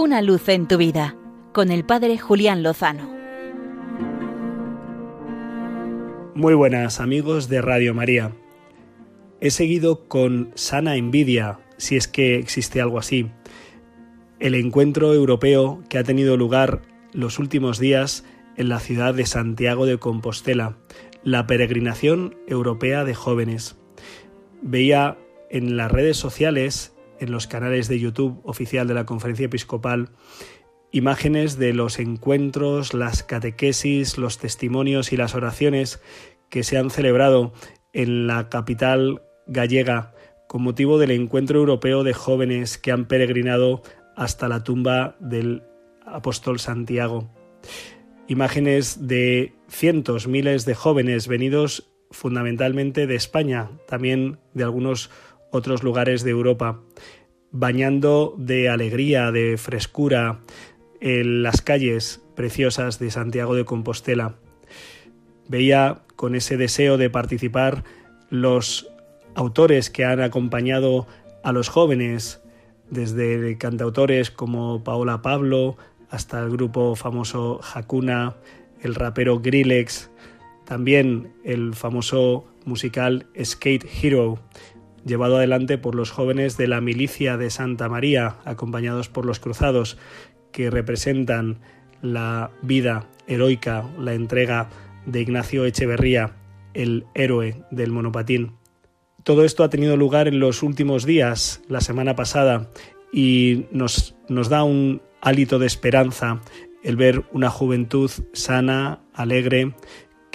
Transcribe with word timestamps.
Una 0.00 0.22
luz 0.22 0.48
en 0.48 0.68
tu 0.68 0.76
vida 0.76 1.16
con 1.52 1.72
el 1.72 1.84
Padre 1.84 2.18
Julián 2.18 2.62
Lozano. 2.62 3.12
Muy 6.36 6.54
buenas 6.54 7.00
amigos 7.00 7.48
de 7.48 7.60
Radio 7.60 7.94
María. 7.94 8.30
He 9.40 9.50
seguido 9.50 10.06
con 10.06 10.52
sana 10.54 10.94
envidia, 10.94 11.58
si 11.78 11.96
es 11.96 12.06
que 12.06 12.36
existe 12.36 12.80
algo 12.80 13.00
así, 13.00 13.32
el 14.38 14.54
encuentro 14.54 15.12
europeo 15.12 15.82
que 15.88 15.98
ha 15.98 16.04
tenido 16.04 16.36
lugar 16.36 16.82
los 17.12 17.40
últimos 17.40 17.80
días 17.80 18.24
en 18.56 18.68
la 18.68 18.78
ciudad 18.78 19.14
de 19.14 19.26
Santiago 19.26 19.84
de 19.84 19.98
Compostela, 19.98 20.76
la 21.24 21.48
peregrinación 21.48 22.36
europea 22.46 23.02
de 23.02 23.16
jóvenes. 23.16 23.76
Veía 24.62 25.18
en 25.50 25.76
las 25.76 25.90
redes 25.90 26.18
sociales, 26.18 26.94
en 27.20 27.30
los 27.30 27.46
canales 27.46 27.88
de 27.88 27.98
YouTube 27.98 28.40
oficial 28.44 28.88
de 28.88 28.94
la 28.94 29.06
Conferencia 29.06 29.46
Episcopal, 29.46 30.10
imágenes 30.90 31.58
de 31.58 31.74
los 31.74 31.98
encuentros, 31.98 32.94
las 32.94 33.22
catequesis, 33.22 34.18
los 34.18 34.38
testimonios 34.38 35.12
y 35.12 35.16
las 35.16 35.34
oraciones 35.34 36.00
que 36.48 36.62
se 36.62 36.78
han 36.78 36.90
celebrado 36.90 37.52
en 37.92 38.26
la 38.26 38.48
capital 38.48 39.22
gallega 39.46 40.14
con 40.46 40.62
motivo 40.62 40.98
del 40.98 41.10
encuentro 41.10 41.58
europeo 41.58 42.04
de 42.04 42.14
jóvenes 42.14 42.78
que 42.78 42.92
han 42.92 43.06
peregrinado 43.06 43.82
hasta 44.16 44.48
la 44.48 44.64
tumba 44.64 45.16
del 45.20 45.62
apóstol 46.06 46.58
Santiago. 46.58 47.30
Imágenes 48.26 49.06
de 49.06 49.54
cientos, 49.68 50.26
miles 50.26 50.64
de 50.64 50.74
jóvenes 50.74 51.28
venidos 51.28 51.90
fundamentalmente 52.10 53.06
de 53.06 53.14
España, 53.14 53.70
también 53.86 54.38
de 54.54 54.64
algunos 54.64 55.10
otros 55.50 55.82
lugares 55.82 56.24
de 56.24 56.30
Europa, 56.30 56.80
bañando 57.50 58.34
de 58.36 58.68
alegría, 58.68 59.30
de 59.32 59.56
frescura 59.56 60.40
en 61.00 61.42
las 61.42 61.62
calles 61.62 62.22
preciosas 62.34 62.98
de 62.98 63.10
Santiago 63.10 63.54
de 63.54 63.64
Compostela. 63.64 64.36
Veía 65.48 66.02
con 66.16 66.34
ese 66.34 66.56
deseo 66.56 66.98
de 66.98 67.10
participar 67.10 67.84
los 68.30 68.90
autores 69.34 69.90
que 69.90 70.04
han 70.04 70.20
acompañado 70.20 71.06
a 71.42 71.52
los 71.52 71.68
jóvenes, 71.68 72.42
desde 72.90 73.56
cantautores 73.58 74.30
como 74.30 74.82
Paola 74.82 75.22
Pablo 75.22 75.76
hasta 76.10 76.40
el 76.40 76.50
grupo 76.50 76.96
famoso 76.96 77.60
Hakuna, 77.74 78.36
el 78.80 78.94
rapero 78.94 79.40
Grillex, 79.40 80.10
también 80.64 81.32
el 81.44 81.74
famoso 81.74 82.46
musical 82.64 83.26
Skate 83.42 83.86
Hero, 84.02 84.38
llevado 85.04 85.36
adelante 85.36 85.78
por 85.78 85.94
los 85.94 86.10
jóvenes 86.10 86.56
de 86.56 86.68
la 86.68 86.80
milicia 86.80 87.36
de 87.36 87.50
Santa 87.50 87.88
María, 87.88 88.36
acompañados 88.44 89.08
por 89.08 89.24
los 89.24 89.40
cruzados, 89.40 89.98
que 90.52 90.70
representan 90.70 91.58
la 92.02 92.50
vida 92.62 93.08
heroica, 93.26 93.84
la 93.98 94.14
entrega 94.14 94.68
de 95.06 95.20
Ignacio 95.20 95.64
Echeverría, 95.64 96.36
el 96.74 97.06
héroe 97.14 97.62
del 97.70 97.92
monopatín. 97.92 98.52
Todo 99.24 99.44
esto 99.44 99.64
ha 99.64 99.70
tenido 99.70 99.96
lugar 99.96 100.28
en 100.28 100.40
los 100.40 100.62
últimos 100.62 101.04
días, 101.04 101.62
la 101.68 101.80
semana 101.80 102.14
pasada, 102.14 102.70
y 103.12 103.66
nos, 103.72 104.14
nos 104.28 104.48
da 104.48 104.62
un 104.62 105.02
hálito 105.20 105.58
de 105.58 105.66
esperanza 105.66 106.40
el 106.82 106.96
ver 106.96 107.24
una 107.32 107.50
juventud 107.50 108.10
sana, 108.32 109.00
alegre, 109.12 109.74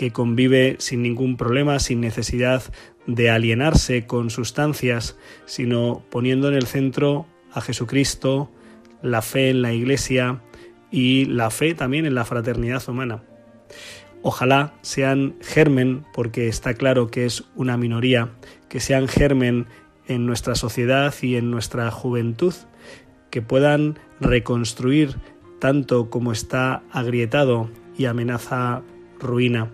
que 0.03 0.11
convive 0.11 0.75
sin 0.79 1.01
ningún 1.01 1.37
problema, 1.37 1.79
sin 1.79 2.01
necesidad 2.01 2.61
de 3.07 3.29
alienarse 3.29 4.05
con 4.05 4.31
sustancias, 4.31 5.17
sino 5.45 6.03
poniendo 6.09 6.49
en 6.49 6.55
el 6.55 6.67
centro 6.67 7.25
a 7.53 7.61
Jesucristo, 7.61 8.51
la 9.01 9.21
fe 9.21 9.49
en 9.49 9.61
la 9.61 9.71
Iglesia 9.71 10.41
y 10.91 11.23
la 11.23 11.49
fe 11.51 11.73
también 11.73 12.05
en 12.05 12.15
la 12.15 12.25
fraternidad 12.25 12.83
humana. 12.89 13.23
Ojalá 14.23 14.73
sean 14.81 15.35
germen, 15.39 16.03
porque 16.13 16.49
está 16.49 16.73
claro 16.73 17.09
que 17.09 17.25
es 17.25 17.45
una 17.55 17.77
minoría, 17.77 18.31
que 18.67 18.81
sean 18.81 19.07
germen 19.07 19.67
en 20.05 20.25
nuestra 20.25 20.55
sociedad 20.55 21.13
y 21.21 21.37
en 21.37 21.49
nuestra 21.49 21.89
juventud, 21.91 22.53
que 23.29 23.41
puedan 23.41 23.99
reconstruir 24.19 25.15
tanto 25.59 26.09
como 26.09 26.33
está 26.33 26.83
agrietado 26.91 27.69
y 27.97 28.03
amenaza 28.03 28.81
ruina. 29.17 29.71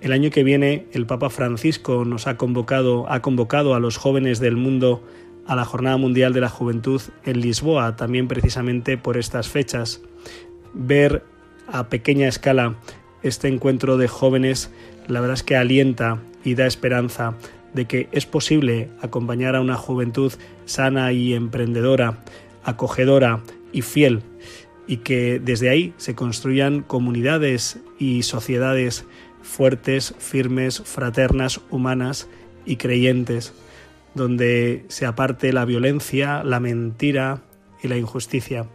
El 0.00 0.12
año 0.12 0.30
que 0.30 0.44
viene 0.44 0.86
el 0.92 1.06
Papa 1.06 1.28
Francisco 1.28 2.04
nos 2.06 2.26
ha 2.26 2.38
convocado, 2.38 3.10
ha 3.10 3.20
convocado 3.20 3.74
a 3.74 3.80
los 3.80 3.98
jóvenes 3.98 4.40
del 4.40 4.56
mundo 4.56 5.02
a 5.46 5.56
la 5.56 5.64
Jornada 5.64 5.98
Mundial 5.98 6.32
de 6.32 6.40
la 6.40 6.48
Juventud 6.48 7.02
en 7.24 7.40
Lisboa, 7.40 7.96
también 7.96 8.26
precisamente 8.26 8.96
por 8.96 9.18
estas 9.18 9.48
fechas. 9.48 10.00
Ver 10.72 11.22
a 11.66 11.88
pequeña 11.88 12.28
escala 12.28 12.76
este 13.22 13.48
encuentro 13.48 13.98
de 13.98 14.08
jóvenes, 14.08 14.70
la 15.06 15.20
verdad 15.20 15.34
es 15.34 15.42
que 15.42 15.56
alienta 15.56 16.22
y 16.44 16.54
da 16.54 16.66
esperanza 16.66 17.34
de 17.74 17.84
que 17.84 18.08
es 18.12 18.24
posible 18.24 18.88
acompañar 19.02 19.54
a 19.54 19.60
una 19.60 19.76
juventud 19.76 20.32
sana 20.64 21.12
y 21.12 21.34
emprendedora, 21.34 22.24
acogedora 22.64 23.40
y 23.72 23.82
fiel, 23.82 24.22
y 24.86 24.98
que 24.98 25.40
desde 25.40 25.68
ahí 25.68 25.92
se 25.98 26.14
construyan 26.14 26.82
comunidades 26.82 27.78
y 27.98 28.22
sociedades 28.22 29.04
fuertes, 29.42 30.14
firmes, 30.18 30.82
fraternas, 30.82 31.60
humanas 31.70 32.28
y 32.64 32.76
creyentes, 32.76 33.52
donde 34.14 34.84
se 34.88 35.06
aparte 35.06 35.52
la 35.52 35.64
violencia, 35.64 36.44
la 36.44 36.60
mentira 36.60 37.42
y 37.82 37.88
la 37.88 37.96
injusticia. 37.96 38.66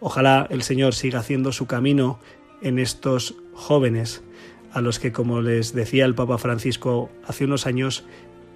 Ojalá 0.00 0.46
el 0.50 0.62
Señor 0.62 0.94
siga 0.94 1.20
haciendo 1.20 1.52
su 1.52 1.66
camino 1.66 2.18
en 2.62 2.78
estos 2.78 3.36
jóvenes, 3.54 4.22
a 4.72 4.80
los 4.80 4.98
que, 4.98 5.12
como 5.12 5.40
les 5.40 5.72
decía 5.72 6.04
el 6.04 6.14
Papa 6.14 6.36
Francisco 6.36 7.10
hace 7.26 7.44
unos 7.44 7.66
años, 7.66 8.04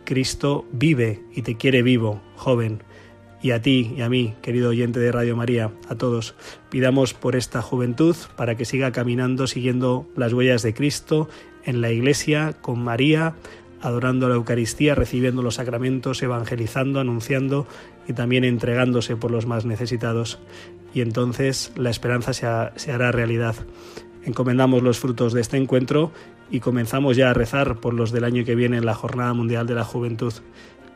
Cristo 0.04 0.66
vive 0.72 1.22
y 1.34 1.42
te 1.42 1.56
quiere 1.56 1.82
vivo, 1.82 2.20
joven. 2.34 2.82
Y 3.40 3.52
a 3.52 3.62
ti 3.62 3.94
y 3.96 4.00
a 4.00 4.08
mí, 4.08 4.34
querido 4.42 4.70
oyente 4.70 4.98
de 4.98 5.12
Radio 5.12 5.36
María, 5.36 5.70
a 5.88 5.94
todos, 5.94 6.34
pidamos 6.70 7.14
por 7.14 7.36
esta 7.36 7.62
juventud 7.62 8.16
para 8.36 8.56
que 8.56 8.64
siga 8.64 8.90
caminando 8.90 9.46
siguiendo 9.46 10.06
las 10.16 10.32
huellas 10.32 10.62
de 10.62 10.74
Cristo 10.74 11.28
en 11.64 11.80
la 11.80 11.92
Iglesia 11.92 12.54
con 12.60 12.82
María, 12.82 13.34
adorando 13.80 14.28
la 14.28 14.34
Eucaristía, 14.34 14.96
recibiendo 14.96 15.42
los 15.42 15.54
sacramentos, 15.54 16.22
evangelizando, 16.22 16.98
anunciando 16.98 17.66
y 18.08 18.12
también 18.12 18.44
entregándose 18.44 19.16
por 19.16 19.30
los 19.30 19.46
más 19.46 19.64
necesitados. 19.64 20.40
Y 20.92 21.00
entonces 21.00 21.72
la 21.76 21.90
esperanza 21.90 22.32
se, 22.32 22.92
hará 22.92 23.12
realidad. 23.12 23.54
Encomendamos 24.24 24.82
los 24.82 24.98
frutos 24.98 25.32
de 25.32 25.40
este 25.40 25.58
encuentro 25.58 26.10
y 26.50 26.60
comenzamos 26.60 27.16
ya 27.16 27.30
a 27.30 27.34
rezar 27.34 27.76
por 27.76 27.94
los 27.94 28.10
del 28.10 28.24
año 28.24 28.44
que 28.44 28.54
viene 28.54 28.78
en 28.78 28.86
la 28.86 28.94
Jornada 28.94 29.32
Mundial 29.32 29.66
de 29.66 29.74
la 29.74 29.84
Juventud, 29.84 30.32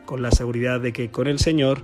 con 0.05 0.21
la 0.21 0.31
seguridad 0.31 0.81
de 0.81 0.91
que 0.91 1.09
con 1.09 1.27
el 1.27 1.39
Señor 1.39 1.83